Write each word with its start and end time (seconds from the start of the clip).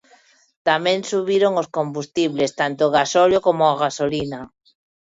Tamén 0.67 0.99
subiron 1.11 1.53
os 1.61 1.71
combustibles, 1.77 2.51
tanto 2.59 2.81
o 2.87 2.93
gasóleo 2.97 3.39
como 3.47 3.61
a 3.67 3.77
gasolina. 3.83 4.39